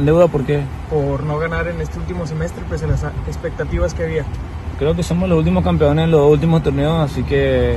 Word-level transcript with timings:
¿En 0.00 0.06
deuda 0.06 0.28
por 0.28 0.46
qué? 0.46 0.62
Por 0.88 1.24
no 1.24 1.38
ganar 1.38 1.68
en 1.68 1.78
este 1.82 1.98
último 1.98 2.26
semestre, 2.26 2.64
pues 2.66 2.82
a 2.82 2.86
las 2.86 3.04
expectativas 3.28 3.92
que 3.92 4.04
había. 4.04 4.24
Creo 4.78 4.96
que 4.96 5.02
somos 5.02 5.28
los 5.28 5.36
últimos 5.36 5.62
campeones 5.62 6.04
en 6.04 6.10
los 6.10 6.26
últimos 6.26 6.62
torneos, 6.62 7.10
así 7.10 7.22
que 7.22 7.72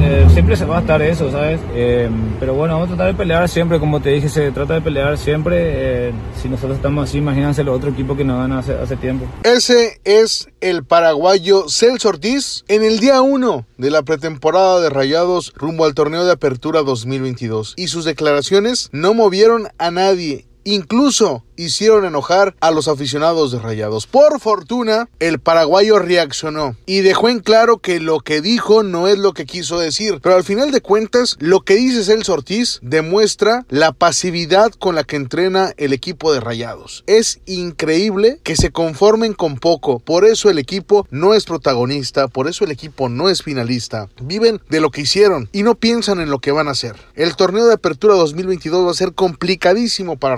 eh, 0.00 0.26
siempre 0.32 0.56
se 0.56 0.64
va 0.64 0.78
a 0.78 0.80
estar 0.80 1.00
eso, 1.00 1.30
¿sabes? 1.30 1.60
Eh, 1.72 2.10
pero 2.40 2.54
bueno, 2.54 2.74
vamos 2.74 2.88
a 2.88 2.96
tratar 2.96 3.12
de 3.12 3.14
pelear 3.14 3.48
siempre, 3.48 3.78
como 3.78 4.00
te 4.00 4.10
dije, 4.10 4.28
se 4.28 4.50
trata 4.50 4.74
de 4.74 4.80
pelear 4.80 5.16
siempre. 5.18 6.08
Eh, 6.08 6.12
si 6.42 6.48
nosotros 6.48 6.78
estamos 6.78 7.08
así, 7.08 7.18
imagínense 7.18 7.62
los 7.62 7.76
otro 7.76 7.90
equipo 7.90 8.16
que 8.16 8.24
nos 8.24 8.38
van 8.38 8.50
hace, 8.50 8.74
hace 8.74 8.96
tiempo. 8.96 9.26
Ese 9.44 10.00
es 10.02 10.48
el 10.60 10.82
paraguayo 10.82 11.68
Celso 11.68 12.08
Ortiz 12.08 12.64
en 12.66 12.82
el 12.82 12.98
día 12.98 13.20
1 13.20 13.66
de 13.76 13.90
la 13.92 14.02
pretemporada 14.02 14.80
de 14.80 14.90
Rayados 14.90 15.52
rumbo 15.54 15.84
al 15.84 15.94
torneo 15.94 16.24
de 16.24 16.32
apertura 16.32 16.82
2022. 16.82 17.74
Y 17.76 17.86
sus 17.86 18.04
declaraciones 18.04 18.88
no 18.90 19.14
movieron 19.14 19.68
a 19.78 19.92
nadie. 19.92 20.47
Incluso 20.64 21.44
hicieron 21.58 22.04
enojar 22.04 22.54
a 22.60 22.70
los 22.70 22.88
aficionados 22.88 23.52
de 23.52 23.58
Rayados. 23.58 24.06
Por 24.06 24.40
fortuna, 24.40 25.08
el 25.18 25.40
paraguayo 25.40 25.98
reaccionó 25.98 26.76
y 26.86 27.00
dejó 27.00 27.28
en 27.28 27.40
claro 27.40 27.78
que 27.78 28.00
lo 28.00 28.20
que 28.20 28.40
dijo 28.40 28.82
no 28.82 29.08
es 29.08 29.18
lo 29.18 29.32
que 29.32 29.44
quiso 29.44 29.78
decir. 29.78 30.20
Pero 30.22 30.36
al 30.36 30.44
final 30.44 30.70
de 30.70 30.80
cuentas, 30.80 31.36
lo 31.40 31.62
que 31.62 31.74
dice 31.74 32.04
Celso 32.04 32.34
Ortiz 32.34 32.78
demuestra 32.82 33.66
la 33.68 33.92
pasividad 33.92 34.70
con 34.72 34.94
la 34.94 35.04
que 35.04 35.16
entrena 35.16 35.72
el 35.76 35.92
equipo 35.92 36.32
de 36.32 36.40
Rayados. 36.40 37.02
Es 37.06 37.40
increíble 37.46 38.40
que 38.44 38.56
se 38.56 38.70
conformen 38.70 39.34
con 39.34 39.56
poco. 39.56 39.98
Por 39.98 40.24
eso 40.24 40.50
el 40.50 40.58
equipo 40.58 41.06
no 41.10 41.34
es 41.34 41.44
protagonista, 41.44 42.28
por 42.28 42.48
eso 42.48 42.64
el 42.64 42.70
equipo 42.70 43.08
no 43.08 43.28
es 43.28 43.42
finalista. 43.42 44.08
Viven 44.22 44.60
de 44.68 44.80
lo 44.80 44.90
que 44.90 45.02
hicieron 45.02 45.48
y 45.52 45.64
no 45.64 45.74
piensan 45.74 46.20
en 46.20 46.30
lo 46.30 46.38
que 46.38 46.52
van 46.52 46.68
a 46.68 46.72
hacer. 46.72 46.94
El 47.16 47.34
torneo 47.34 47.66
de 47.66 47.74
apertura 47.74 48.14
2022 48.14 48.86
va 48.86 48.90
a 48.92 48.94
ser 48.94 49.14
complicadísimo 49.14 50.16
para 50.18 50.36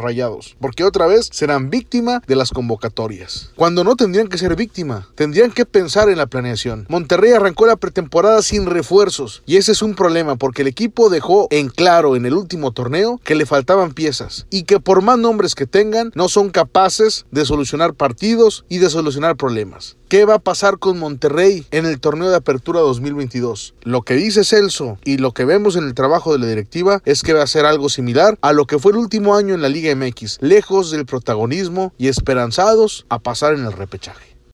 Porque 0.60 0.84
otra 0.84 1.06
vez 1.06 1.28
serán 1.32 1.70
víctima 1.70 2.22
de 2.26 2.36
las 2.36 2.50
convocatorias. 2.50 3.50
Cuando 3.56 3.84
no 3.84 3.96
tendrían 3.96 4.28
que 4.28 4.38
ser 4.38 4.56
víctima, 4.56 5.08
tendrían 5.14 5.52
que 5.52 5.66
pensar 5.66 6.08
en 6.08 6.18
la 6.18 6.26
planeación. 6.26 6.86
Monterrey 6.88 7.32
arrancó 7.32 7.66
la 7.66 7.76
pretemporada 7.76 8.42
sin 8.42 8.66
refuerzos 8.66 9.42
y 9.46 9.56
ese 9.56 9.72
es 9.72 9.82
un 9.82 9.94
problema 9.94 10.36
porque 10.36 10.62
el 10.62 10.68
equipo 10.68 11.10
dejó 11.10 11.46
en 11.50 11.68
claro 11.68 12.16
en 12.16 12.26
el 12.26 12.34
último 12.34 12.72
torneo 12.72 13.20
que 13.22 13.34
le 13.34 13.46
faltaban 13.46 13.92
piezas 13.92 14.46
y 14.50 14.64
que 14.64 14.80
por 14.80 15.02
más 15.02 15.18
nombres 15.18 15.54
que 15.54 15.66
tengan 15.66 16.10
no 16.14 16.28
son 16.28 16.50
capaces 16.50 17.26
de 17.30 17.44
solucionar 17.44 17.94
partidos 17.94 18.64
y 18.68 18.78
de 18.78 18.90
solucionar 18.90 19.36
problemas. 19.36 19.96
¿Qué 20.10 20.24
va 20.24 20.34
a 20.34 20.38
pasar 20.40 20.80
con 20.80 20.98
Monterrey 20.98 21.64
en 21.70 21.86
el 21.86 22.00
torneo 22.00 22.30
de 22.30 22.36
apertura 22.36 22.80
2022? 22.80 23.74
Lo 23.84 24.02
que 24.02 24.14
dice 24.14 24.42
Celso 24.42 24.98
y 25.04 25.18
lo 25.18 25.30
que 25.30 25.44
vemos 25.44 25.76
en 25.76 25.84
el 25.84 25.94
trabajo 25.94 26.32
de 26.32 26.40
la 26.40 26.48
directiva 26.48 27.00
es 27.04 27.22
que 27.22 27.32
va 27.32 27.44
a 27.44 27.46
ser 27.46 27.64
algo 27.64 27.88
similar 27.88 28.36
a 28.42 28.52
lo 28.52 28.66
que 28.66 28.80
fue 28.80 28.90
el 28.90 28.98
último 28.98 29.36
año 29.36 29.54
en 29.54 29.62
la 29.62 29.68
Liga 29.68 29.94
MX, 29.94 30.38
lejos 30.40 30.90
del 30.90 31.06
protagonismo 31.06 31.92
y 31.96 32.08
esperanzados 32.08 33.06
a 33.08 33.20
pasar 33.20 33.54
en 33.54 33.64
el 33.64 33.72
repechaje. 33.72 34.39